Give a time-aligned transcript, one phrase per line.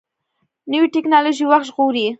[0.71, 2.05] نوې ټکنالوژي وخت ژغوري